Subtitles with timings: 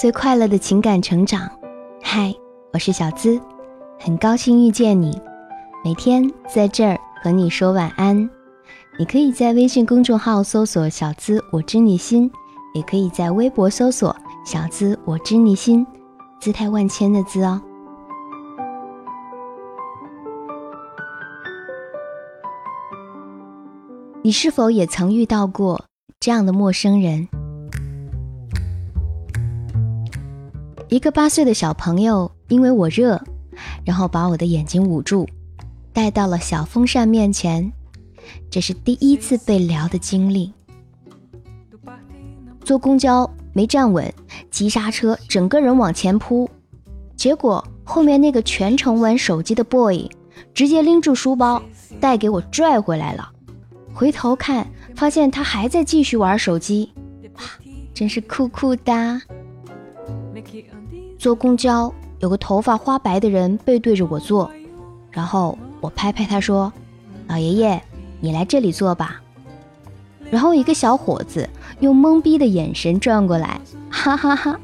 [0.00, 1.46] 最快乐的情感成长。
[2.02, 2.34] 嗨，
[2.72, 3.38] 我是小资，
[3.98, 5.20] 很高兴遇见你。
[5.84, 8.16] 每天在这儿和你说晚安。
[8.98, 12.32] 你可以在微信公众号搜索“小资我知你心”，
[12.72, 15.86] 也可以在微博搜索“小资我知你心”，
[16.40, 17.60] 姿态万千的“资”哦。
[24.22, 25.84] 你是否也曾遇到过
[26.18, 27.28] 这样的陌生人？
[30.90, 33.22] 一个八岁的小朋友因为我热，
[33.84, 35.24] 然后把我的眼睛捂住，
[35.92, 37.72] 带到了小风扇面前。
[38.50, 40.52] 这是第一次被撩的经历。
[42.64, 44.12] 坐公交没站稳，
[44.50, 46.50] 急刹车，整个人往前扑，
[47.14, 50.10] 结果后面那个全程玩手机的 boy
[50.52, 51.62] 直接拎住书包
[52.00, 53.30] 带给我拽回来了。
[53.94, 54.66] 回头看，
[54.96, 56.92] 发现他还在继续玩手机，
[57.36, 57.42] 哇，
[57.94, 59.22] 真是酷酷哒！
[61.20, 64.50] 坐公交，有个头发花白的人背对着我坐，
[65.10, 66.72] 然后我拍拍他说
[67.28, 67.82] ：“老爷爷，
[68.20, 69.20] 你来这里坐吧。”
[70.32, 71.46] 然后一个小伙子
[71.80, 74.58] 用懵逼的眼神转过来，哈哈哈！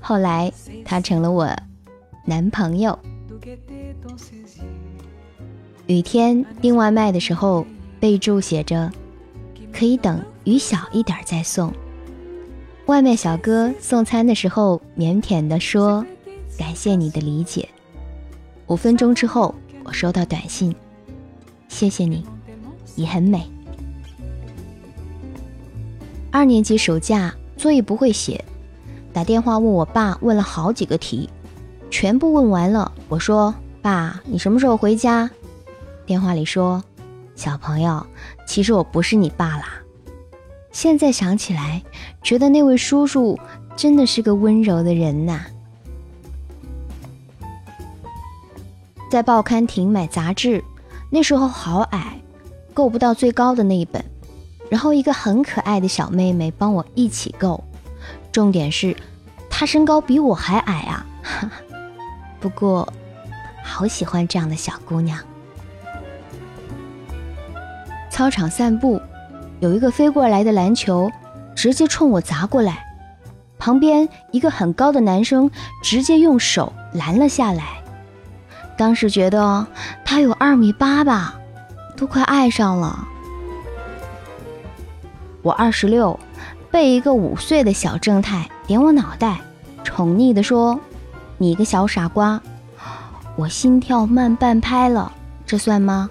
[0.00, 0.50] 后来
[0.82, 1.54] 他成了我
[2.24, 2.98] 男朋友。
[5.86, 7.66] 雨天订外卖的时候。
[8.00, 8.92] 备注写着
[9.72, 11.72] ：“可以等雨小一点再送。”
[12.86, 16.04] 外卖小哥送餐的时候腼腆地说
[16.58, 17.66] ：“感谢你的理解。”
[18.68, 19.54] 五分钟之后，
[19.84, 20.74] 我收到短信
[21.68, 22.26] ：“谢谢你，
[22.94, 23.50] 你很美。”
[26.30, 28.44] 二年级暑假作业不会写，
[29.14, 31.30] 打电话问我爸，问了好几个题，
[31.90, 32.92] 全部问完了。
[33.08, 35.30] 我说：“爸，你什么时候回家？”
[36.04, 36.84] 电话里说。
[37.34, 38.06] 小朋友，
[38.46, 39.83] 其实我不是你爸啦。
[40.74, 41.80] 现在想起来，
[42.20, 43.38] 觉得那位叔叔
[43.76, 45.46] 真的是个温柔的人呐。
[49.08, 50.62] 在报刊亭买杂志，
[51.10, 52.18] 那时候好矮，
[52.74, 54.04] 够不到最高的那一本。
[54.68, 57.62] 然后一个很可爱的小妹妹帮我一起够，
[58.32, 58.96] 重点是
[59.48, 61.06] 她身高比我还矮啊。
[62.40, 62.92] 不过，
[63.62, 65.20] 好喜欢这样的小姑娘。
[68.10, 69.00] 操场散步，
[69.64, 71.10] 有一个飞过来的篮球，
[71.54, 72.84] 直接冲我砸过来。
[73.58, 75.50] 旁边一个很高的男生
[75.82, 77.82] 直接用手拦了下来。
[78.76, 79.66] 当时觉得
[80.04, 81.36] 他有二米八吧，
[81.96, 83.08] 都快爱上了。
[85.40, 86.20] 我二十六，
[86.70, 89.40] 被一个五岁的小正太点我脑袋，
[89.82, 90.78] 宠溺地说
[91.38, 92.38] ：“你个小傻瓜。”
[93.34, 95.10] 我心跳慢半拍了，
[95.46, 96.10] 这算吗？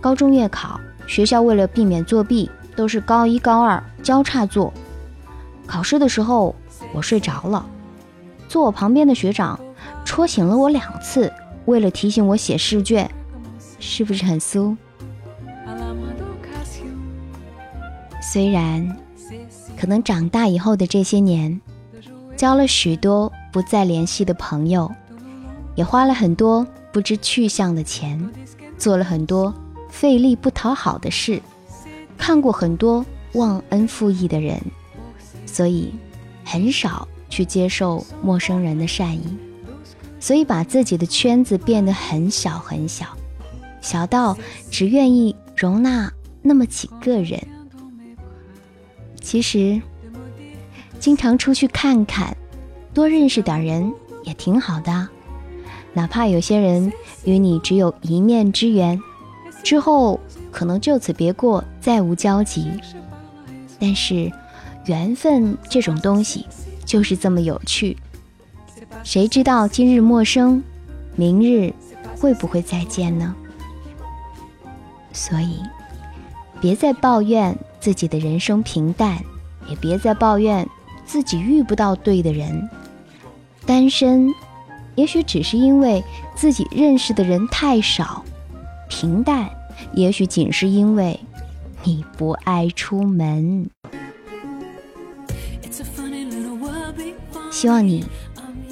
[0.00, 4.72] 高中月考，学校为了避免作弊，都是高一高二交叉做。
[5.66, 6.54] 考试的时候，
[6.94, 7.64] 我睡着了，
[8.48, 9.60] 坐我旁边的学长
[10.04, 11.30] 戳醒了我两次，
[11.66, 13.10] 为了提醒我写试卷，
[13.78, 14.74] 是不是很酥？
[18.32, 18.96] 虽然
[19.76, 21.60] 可能长大以后的这些年，
[22.36, 24.90] 交了许多不再联系的朋友，
[25.74, 28.30] 也花了很多不知去向的钱，
[28.78, 29.52] 做了很多。
[29.90, 31.40] 费力不讨好的事，
[32.16, 34.60] 看过很多忘恩负义的人，
[35.46, 35.92] 所以
[36.44, 39.36] 很少去接受陌生人的善意，
[40.18, 43.06] 所以把自己的圈子变得很小很小，
[43.80, 44.36] 小到
[44.70, 46.12] 只愿意容纳
[46.42, 47.40] 那么几个人。
[49.20, 49.80] 其实，
[50.98, 52.36] 经常出去看看，
[52.94, 53.92] 多认识点人
[54.24, 55.08] 也挺好的，
[55.92, 56.92] 哪怕有些人
[57.24, 59.00] 与你只有一面之缘。
[59.62, 60.18] 之后
[60.50, 62.70] 可能就此别过，再无交集。
[63.78, 64.30] 但是，
[64.86, 66.46] 缘分这种东西
[66.84, 67.96] 就是这么有趣。
[69.02, 70.62] 谁知道今日陌生，
[71.16, 71.72] 明日
[72.18, 73.34] 会不会再见呢？
[75.12, 75.60] 所以，
[76.60, 79.18] 别再抱怨自己的人生平淡，
[79.68, 80.68] 也别再抱怨
[81.06, 82.68] 自己遇不到对的人。
[83.64, 84.28] 单身，
[84.94, 86.02] 也许只是因为
[86.34, 88.24] 自己认识的人太少。
[88.90, 89.48] 平淡，
[89.94, 91.18] 也许仅是因为
[91.84, 93.70] 你不爱出门。
[97.50, 98.04] 希望你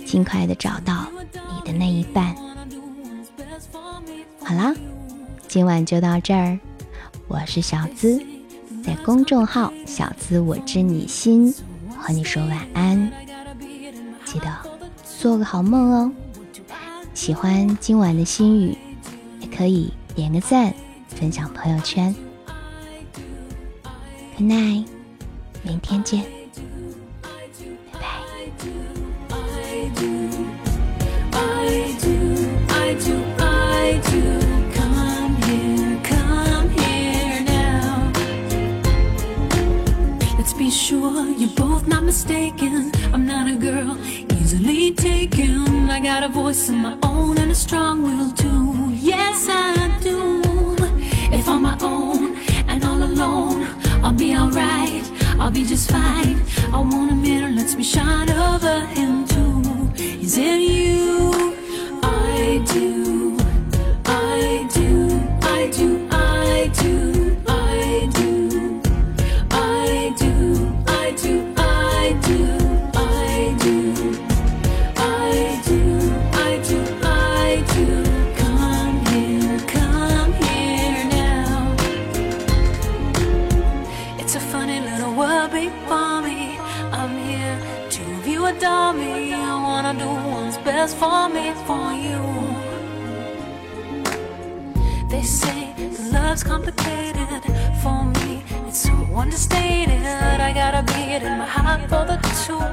[0.04, 2.34] 尽快的找到你的那一半。
[4.42, 4.74] 好啦，
[5.46, 6.58] 今晚就到这儿。
[7.28, 8.20] 我是小资，
[8.82, 11.54] 在公众号“小资我知你心”
[11.96, 13.10] 和你说晚安，
[14.24, 14.46] 记得
[15.04, 16.12] 做个好梦哦。
[17.14, 18.76] 喜欢今晚的心语，
[19.40, 19.92] 也可以。
[20.18, 20.74] 点个赞，
[21.06, 22.12] 分享朋友圈。
[24.36, 24.86] Good night，
[25.62, 26.24] 明天见，
[27.22, 27.28] 拜
[27.92, 28.08] 拜。
[40.58, 42.90] be sure you're both not mistaken.
[43.12, 43.96] I'm not a girl
[44.40, 45.88] easily taken.
[45.88, 48.92] I got a voice of my own and a strong will too.
[49.00, 50.07] Yes, I do.
[51.58, 52.36] I'm my own
[52.68, 53.66] and all alone,
[54.04, 55.02] I'll be alright.
[55.40, 56.40] I'll be just fine.
[56.72, 58.30] I want a mirror, lets me shine
[88.28, 89.32] you adore me.
[89.32, 92.20] I wanna do what's best for me, for you.
[95.08, 95.74] They say
[96.12, 97.42] love's complicated.
[97.82, 100.04] For me, it's so understated.
[100.48, 102.67] I gotta be it in my heart for the two